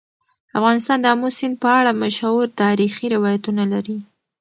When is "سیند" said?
1.37-1.55